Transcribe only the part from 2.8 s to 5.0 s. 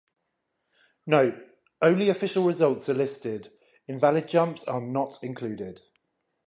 are listed, invalid jumps are